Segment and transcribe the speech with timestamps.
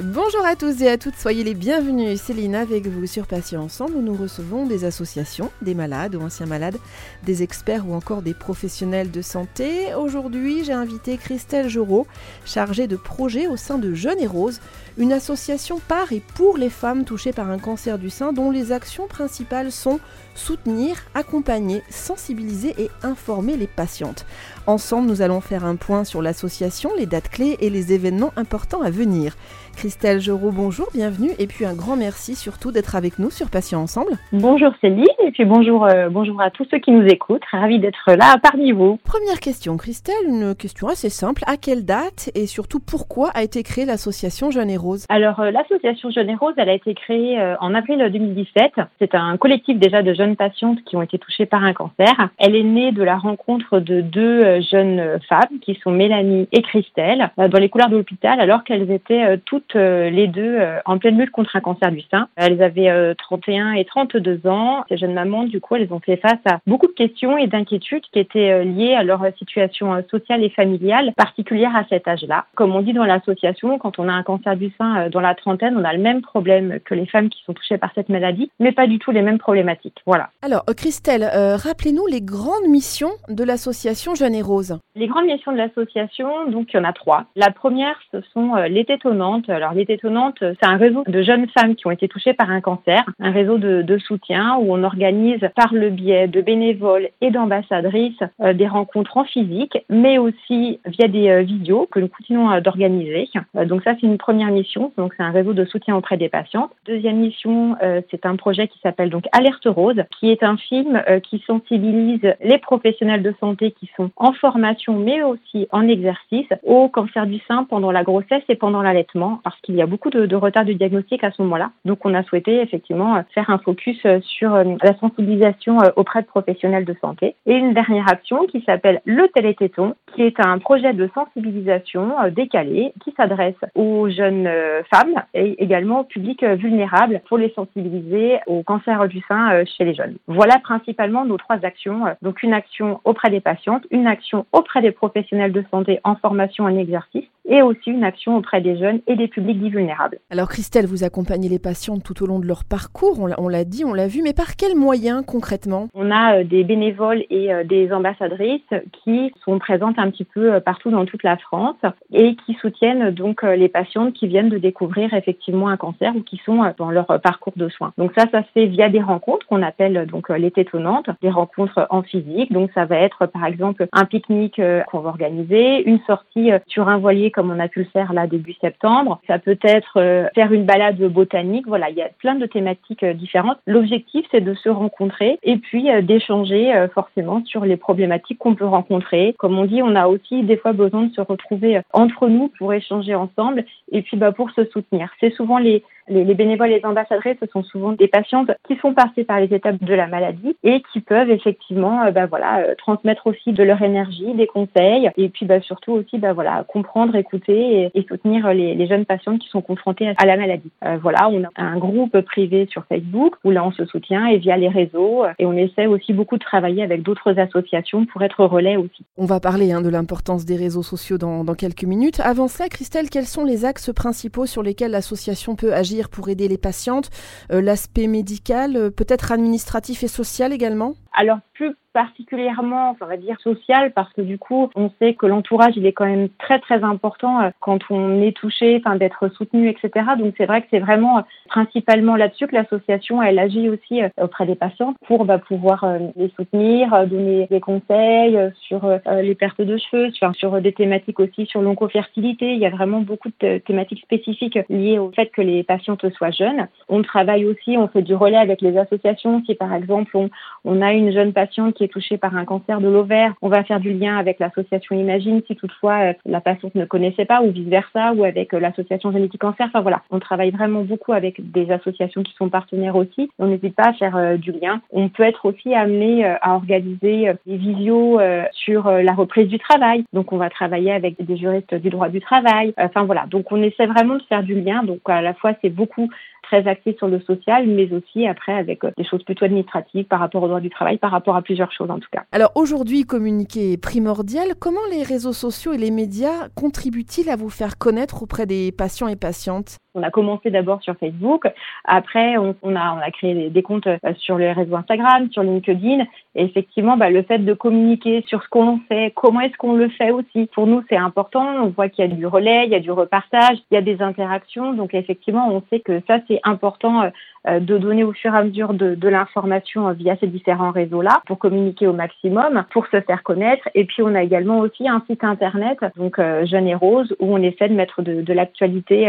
[0.00, 2.20] Bonjour à tous et à toutes, soyez les bienvenus.
[2.20, 6.78] Céline avec vous sur Patient Ensemble nous recevons des associations, des malades ou anciens malades,
[7.22, 9.94] des experts ou encore des professionnels de santé.
[9.94, 12.08] Aujourd'hui, j'ai invité Christelle Jorot,
[12.44, 14.60] chargée de projet au sein de Jeunes et Roses,
[14.98, 18.72] une association par et pour les femmes touchées par un cancer du sein dont les
[18.72, 20.00] actions principales sont
[20.34, 24.26] soutenir, accompagner, sensibiliser et informer les patientes.
[24.66, 28.82] Ensemble, nous allons faire un point sur l'association, les dates clés et les événements importants
[28.82, 29.36] à venir.
[29.84, 33.82] Christelle Jorot, bonjour, bienvenue et puis un grand merci surtout d'être avec nous sur Patients
[33.82, 34.12] Ensemble.
[34.32, 37.44] Bonjour Céline et puis bonjour, euh, bonjour à tous ceux qui nous écoutent.
[37.52, 38.98] Ravi d'être là parmi vous.
[39.04, 41.42] Première question, Christelle, une question assez simple.
[41.46, 45.50] À quelle date et surtout pourquoi a été créée l'association Jeune et Rose Alors euh,
[45.50, 48.72] l'association Jeune et Rose, elle a été créée euh, en avril 2017.
[48.98, 52.30] C'est un collectif déjà de jeunes patientes qui ont été touchées par un cancer.
[52.38, 57.30] Elle est née de la rencontre de deux jeunes femmes qui sont Mélanie et Christelle
[57.36, 61.30] dans les couloirs de l'hôpital alors qu'elles étaient toutes les deux euh, en pleine lutte
[61.30, 62.28] contre un cancer du sein.
[62.36, 64.84] Elles avaient 31 euh, et 32 ans.
[64.88, 68.04] Ces jeunes mamans, du coup, elles ont fait face à beaucoup de questions et d'inquiétudes
[68.12, 72.46] qui étaient liées à leur situation sociale et familiale particulière à cet âge-là.
[72.54, 75.76] Comme on dit dans l'association, quand on a un cancer du sein dans la trentaine,
[75.76, 78.72] on a le même problème que les femmes qui sont touchées par cette maladie, mais
[78.72, 80.00] pas du tout les mêmes problématiques.
[80.06, 80.30] Voilà.
[80.42, 84.78] Alors, Christelle, rappelez-nous les grandes missions de l'association Jeune et Rose.
[84.96, 87.24] Les grandes missions de l'association, donc il y en a trois.
[87.36, 91.74] La première, ce sont les tétonnantes alors, les étonnante, c'est un réseau de jeunes femmes
[91.74, 95.72] qui ont été touchées par un cancer, un réseau de, soutien où on organise par
[95.72, 101.28] le biais de bénévoles et d'ambassadrices euh, des rencontres en physique, mais aussi via des
[101.30, 103.30] euh, vidéos que nous continuons euh, d'organiser.
[103.64, 104.92] donc ça, c'est une première mission.
[104.98, 106.68] Donc c'est un réseau de soutien auprès des patients.
[106.84, 107.76] Deuxième mission,
[108.10, 112.58] c'est un projet qui s'appelle donc Alerte Rose, qui est un film qui sensibilise les
[112.58, 117.64] professionnels de santé qui sont en formation, mais aussi en exercice au cancer du sein
[117.64, 121.22] pendant la grossesse et pendant l'allaitement parce qu'il y a beaucoup de, retard de diagnostic
[121.22, 121.70] à ce moment-là.
[121.84, 126.22] Donc on a souhaité effectivement faire un focus euh, sur euh, la sensibilisation euh, auprès
[126.22, 127.36] de professionnels de santé.
[127.46, 132.92] Et une dernière action qui s'appelle le télététon, qui est un projet de sensibilisation décalé
[133.04, 134.48] qui s'adresse aux jeunes
[134.92, 139.94] femmes et également au public vulnérable pour les sensibiliser au cancer du sein chez les
[139.94, 140.16] jeunes.
[140.26, 142.04] Voilà principalement nos trois actions.
[142.22, 146.64] Donc une action auprès des patientes, une action auprès des professionnels de santé en formation
[146.64, 150.18] en exercice et aussi une action auprès des jeunes et des publics dits vulnérables.
[150.30, 153.84] Alors Christelle, vous accompagnez les patientes tout au long de leur parcours, on l'a dit,
[153.84, 155.88] on l'a vu, mais par quels moyens concrètement?
[155.94, 158.62] On a euh, des bénévoles et euh, des ambassadrices
[159.04, 161.76] qui sont présentes un petit peu euh, partout dans toute la France
[162.12, 166.40] et qui soutiennent donc les patientes qui viennent de découvrir effectivement un cancer ou qui
[166.44, 167.92] sont dans leur parcours de soins.
[167.98, 171.86] Donc ça, ça se fait via des rencontres qu'on appelle donc les tétonnantes, des rencontres
[171.90, 172.52] en physique.
[172.52, 176.98] Donc ça va être par exemple un pique-nique qu'on va organiser, une sortie sur un
[176.98, 179.20] voilier comme on a pu le faire là début septembre.
[179.26, 181.66] Ça peut être euh, faire une balade botanique.
[181.66, 183.58] Voilà, il y a plein de thématiques euh, différentes.
[183.66, 188.64] L'objectif, c'est de se rencontrer et puis euh, d'échanger forcément sur les problématiques qu'on peut
[188.64, 189.34] rencontrer.
[189.38, 192.72] Comme on dit, on a aussi des fois besoin de se retrouver entre nous pour
[192.72, 195.10] échanger ensemble et puis bah, pour se soutenir.
[195.20, 198.94] C'est souvent les, les, bénévoles et les ambassadrices, ce sont souvent des patientes qui sont
[198.94, 203.52] passées par les étapes de la maladie et qui peuvent effectivement bah, voilà, transmettre aussi
[203.52, 208.06] de leur énergie, des conseils et puis bah, surtout aussi bah, voilà, comprendre écouter et,
[208.08, 210.70] soutenir les, jeunes patientes qui sont confrontées à la maladie.
[210.84, 214.38] Euh, voilà, on a un groupe privé sur Facebook où là on se soutient et
[214.38, 218.44] via les réseaux et on essaie aussi beaucoup de travailler avec d'autres associations pour être
[218.44, 219.04] relais aussi.
[219.16, 222.20] On va parler hein, de l'importance des réseaux sociaux dans, quelques minutes.
[222.20, 226.48] Avant ça, Christelle, quels sont les axes principaux sur lesquels l'association peut agir pour aider
[226.48, 227.10] les patientes?
[227.52, 230.94] Euh, L'aspect médical, euh, peut-être administratif et social également?
[231.14, 235.74] Alors plus particulièrement, on va dire, social, parce que du coup, on sait que l'entourage,
[235.76, 239.68] il est quand même très, très important euh, quand on est touché, enfin, d'être soutenu,
[239.68, 240.06] etc.
[240.18, 244.08] Donc, c'est vrai que c'est vraiment euh, principalement là-dessus que l'association, elle agit aussi euh,
[244.20, 245.86] auprès des patients pour bah, pouvoir
[246.16, 251.62] les soutenir, donner des conseils sur les pertes de cheveux, sur, des thématiques aussi sur
[251.62, 252.54] l'oncofertilité.
[252.54, 256.32] Il y a vraiment beaucoup de thématiques spécifiques liées au fait que les patientes soient
[256.32, 256.66] jeunes.
[256.88, 259.42] On travaille aussi, on fait du relais avec les associations.
[259.46, 260.30] Si par exemple, on,
[260.64, 263.80] on a une jeune patiente qui touchée par un cancer de l'ovaire, on va faire
[263.80, 268.12] du lien avec l'association Imagine si toutefois euh, la patiente ne connaissait pas ou vice-versa
[268.14, 269.66] ou avec euh, l'association Génétique Cancer.
[269.66, 273.30] Enfin voilà, on travaille vraiment beaucoup avec des associations qui sont partenaires aussi.
[273.38, 274.80] On n'hésite pas à faire euh, du lien.
[274.92, 278.20] On peut être aussi amené à organiser des visios
[278.52, 280.04] sur la reprise du travail.
[280.12, 282.72] Donc on va travailler avec des juristes du droit du travail.
[282.78, 284.82] Enfin voilà, donc on essaie vraiment de faire du lien.
[284.82, 286.08] Donc à la fois c'est beaucoup
[286.42, 290.42] très axé sur le social, mais aussi après avec des choses plutôt administratives par rapport
[290.42, 292.24] au droit du travail, par rapport à plusieurs choses en tout cas.
[292.32, 294.54] Alors aujourd'hui, communiquer est primordial.
[294.58, 299.08] Comment les réseaux sociaux et les médias contribuent-ils à vous faire connaître auprès des patients
[299.08, 299.78] et patientes?
[299.94, 301.44] On a commencé d'abord sur Facebook.
[301.84, 306.04] Après, on, a, on a créé des, comptes euh, sur les réseaux Instagram, sur LinkedIn.
[306.34, 309.88] Et effectivement, bah, le fait de communiquer sur ce qu'on fait, comment est-ce qu'on le
[309.88, 311.46] fait aussi, pour nous, c'est important.
[311.62, 313.82] On voit qu'il y a du relais, il y a du repartage, il y a
[313.82, 314.72] des interactions.
[314.72, 317.10] Donc, effectivement, on sait que ça, c'est important euh,
[317.46, 321.22] euh, de donner au fur et à mesure de, de l'information via ces différents réseaux-là
[321.26, 323.68] pour communiquer au maximum, pour se faire connaître.
[323.74, 327.42] Et puis, on a également aussi un site internet, donc Jeune et Rose, où on
[327.42, 329.06] essaie de mettre de, de l'actualité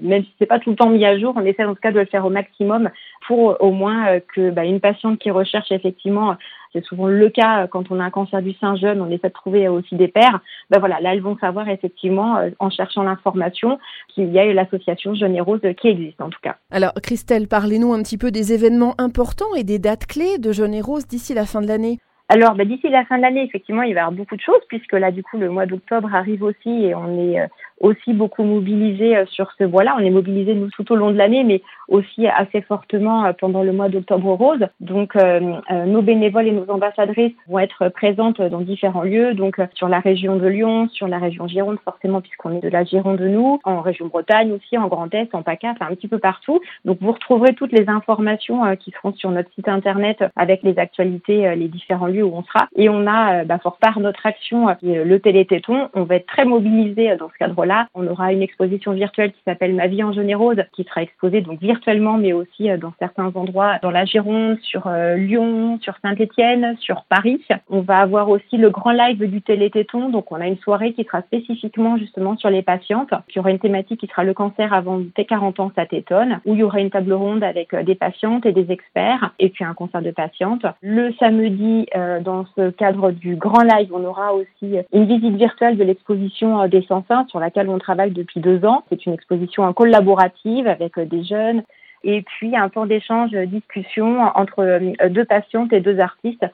[0.00, 1.92] même si c'est pas tout le temps mis à jour, on essaie en tout cas
[1.92, 2.90] de le faire au maximum
[3.26, 6.36] pour au moins euh, que bah, une patiente qui recherche effectivement
[6.72, 9.28] c'est souvent le cas euh, quand on a un cancer du sein jeune, on essaie
[9.28, 10.40] de trouver aussi des pères.
[10.70, 13.78] Ben voilà, là, elles vont savoir effectivement, euh, en cherchant l'information,
[14.08, 16.56] qu'il y a l'association Jeune et Rose qui existe en tout cas.
[16.70, 20.74] Alors, Christelle, parlez-nous un petit peu des événements importants et des dates clés de Jeune
[20.74, 21.98] et Rose d'ici la fin de l'année.
[22.28, 24.62] Alors, ben, d'ici la fin de l'année, effectivement, il va y avoir beaucoup de choses,
[24.68, 27.46] puisque là, du coup, le mois d'octobre arrive aussi et on est
[27.82, 29.96] aussi beaucoup mobilisé euh, sur ce bois-là.
[29.98, 33.62] On est mobilisé nous tout au long de l'année, mais aussi assez fortement euh, pendant
[33.62, 34.66] le mois d'octobre rose.
[34.80, 35.40] Donc, euh,
[35.86, 40.36] nos bénévoles et nos ambassadrices vont être présentes dans différents lieux, donc sur la région
[40.36, 43.80] de Lyon, sur la région Gironde forcément puisqu'on est de la Gironde de nous, en
[43.80, 46.60] région Bretagne aussi, en Grand Est, en PACA, enfin un petit peu partout.
[46.84, 51.54] Donc, vous retrouverez toutes les informations qui seront sur notre site internet avec les actualités,
[51.56, 52.68] les différents lieux où on sera.
[52.76, 55.88] Et on a, bah, fort part notre action, le télététon.
[55.94, 59.74] On va être très mobilisé dans ce cadre-là on aura une exposition virtuelle qui s'appelle
[59.74, 63.78] Ma vie en rose, qui sera exposée donc virtuellement, mais aussi euh, dans certains endroits,
[63.82, 67.40] dans la Gironde, sur euh, Lyon, sur Saint-Étienne, sur Paris.
[67.68, 71.04] On va avoir aussi le grand live du Télététon, donc on a une soirée qui
[71.04, 73.12] sera spécifiquement justement sur les patientes.
[73.28, 76.40] Il y aura une thématique qui sera le cancer avant tes 40 ans, ça t'étonne,
[76.44, 79.48] où il y aura une table ronde avec euh, des patientes et des experts, et
[79.50, 80.64] puis un concert de patientes.
[80.80, 81.86] Le samedi,
[82.22, 86.82] dans ce cadre du grand live, on aura aussi une visite virtuelle de l'exposition des
[86.82, 88.84] sans sur laquelle on travaille depuis deux ans.
[88.88, 91.62] C'est une exposition collaborative avec euh, des jeunes
[92.04, 96.44] et puis un temps d'échange, euh, discussion entre euh, deux patientes et deux artistes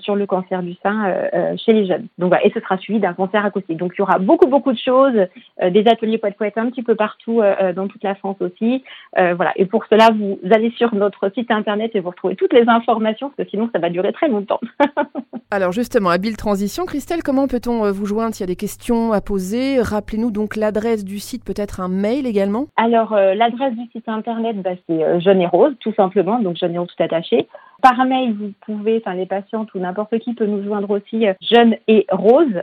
[0.00, 2.06] sur le cancer du sein euh, euh, chez les jeunes.
[2.18, 3.76] Donc et ce sera suivi d'un concert acoustique.
[3.76, 5.14] Donc il y aura beaucoup beaucoup de choses,
[5.62, 7.42] des ateliers poète poète un petit peu partout
[7.74, 8.82] dans toute la France aussi.
[9.16, 9.52] voilà.
[9.56, 13.30] Et pour cela, vous allez sur notre site internet et vous retrouvez toutes les informations
[13.30, 14.60] parce que sinon ça va durer très longtemps.
[15.50, 18.34] Alors justement, habile transition, Christelle, comment peut-on vous joindre?
[18.34, 22.26] S'il y a des questions à poser Rappelez-nous donc l'adresse du site, peut-être un mail
[22.26, 22.66] également.
[22.76, 26.78] Alors l'adresse du site internet, bah, c'est Jeune et Rose, tout simplement, donc Jeune et
[26.78, 27.46] Rose tout attaché.
[27.84, 31.34] Par mail, vous pouvez, enfin les patientes ou n'importe qui peut nous joindre aussi euh,
[31.42, 32.62] jeune et rose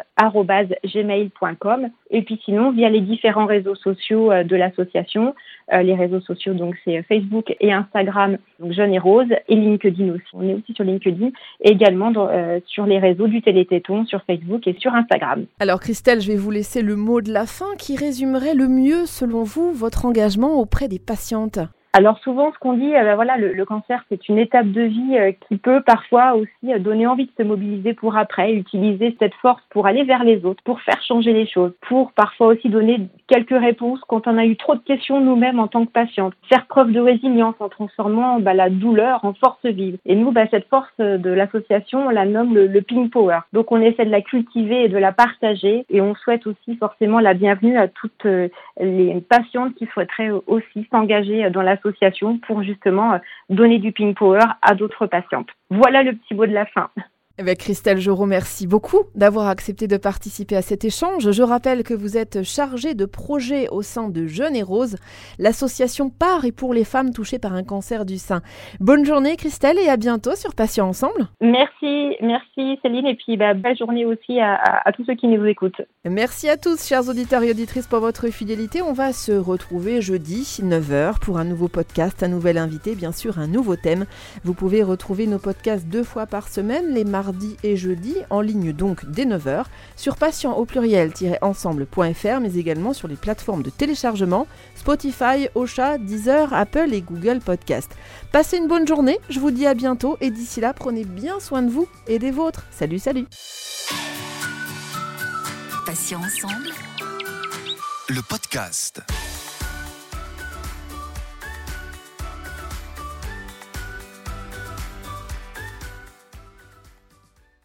[0.84, 5.36] gmail.com et puis sinon via les différents réseaux sociaux euh, de l'association.
[5.74, 10.12] Euh, les réseaux sociaux donc c'est Facebook et Instagram, donc jeune et rose et LinkedIn
[10.12, 10.26] aussi.
[10.34, 11.30] On est aussi sur LinkedIn
[11.64, 12.12] et également
[12.66, 15.46] sur les réseaux du Télététon sur Facebook et sur Instagram.
[15.60, 19.06] Alors Christelle, je vais vous laisser le mot de la fin qui résumerait le mieux
[19.06, 21.60] selon vous votre engagement auprès des patientes.
[21.94, 25.34] Alors souvent, ce qu'on dit, euh, voilà, le, cancer, c'est une étape de vie euh,
[25.50, 29.62] qui peut parfois aussi euh, donner envie de se mobiliser pour après, utiliser cette force
[29.70, 33.60] pour aller vers les autres, pour faire changer les choses, pour parfois aussi donner quelques
[33.60, 36.94] réponses quand on a eu trop de questions nous-mêmes en tant que patiente, faire preuve
[36.94, 39.98] de résilience en transformant bah, la douleur en force vive.
[40.06, 43.40] Et nous, bah, cette force de l'association, on la nomme le, le Pink Power.
[43.52, 47.20] Donc on essaie de la cultiver et de la partager, et on souhaite aussi forcément
[47.20, 48.26] la bienvenue à toutes
[48.80, 51.81] les patientes qui souhaiteraient aussi s'engager dans la
[52.46, 53.18] pour justement euh,
[53.50, 55.50] donner du ping power à d'autres patientes.
[55.70, 56.90] Voilà le petit mot de la fin.
[57.40, 61.32] Eh Christelle Jorot, merci beaucoup d'avoir accepté de participer à cet échange.
[61.32, 64.98] Je rappelle que vous êtes chargée de projet au sein de Jeunes et Roses,
[65.40, 68.42] l'association par et pour les femmes touchées par un cancer du sein.
[68.80, 71.30] Bonne journée Christelle et à bientôt sur Patients Ensemble.
[71.40, 75.46] Merci, merci Céline et puis bah, belle journée aussi à, à, tous ceux qui nous
[75.46, 75.82] écoutent.
[76.06, 78.82] Merci à tous chers auditeurs et auditrices pour votre fidélité.
[78.82, 83.40] On va se retrouver jeudi 9h pour un nouveau podcast, un nouvel invité, bien sûr
[83.40, 84.06] un nouveau thème.
[84.44, 88.42] Vous pouvez retrouver nos podcasts deux fois par semaine, les mardis mardi et jeudi, en
[88.42, 94.48] ligne donc dès 9h, sur patient au pluriel-ensemble.fr, mais également sur les plateformes de téléchargement
[94.74, 97.92] Spotify, Ocha, Deezer, Apple et Google Podcast.
[98.32, 101.62] Passez une bonne journée, je vous dis à bientôt et d'ici là, prenez bien soin
[101.62, 102.66] de vous et des vôtres.
[102.72, 103.28] Salut, salut
[105.86, 106.70] Patient ensemble.
[108.10, 109.04] Le podcast.